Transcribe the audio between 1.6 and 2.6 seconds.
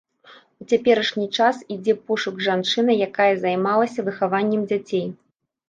ідзе пошук